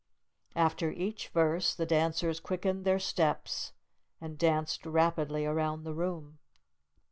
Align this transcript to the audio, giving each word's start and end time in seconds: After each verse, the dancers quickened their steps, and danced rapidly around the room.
After 0.55 0.89
each 0.89 1.27
verse, 1.27 1.75
the 1.75 1.85
dancers 1.85 2.39
quickened 2.39 2.85
their 2.85 2.97
steps, 2.97 3.71
and 4.19 4.35
danced 4.35 4.83
rapidly 4.87 5.45
around 5.45 5.83
the 5.83 5.93
room. 5.93 6.39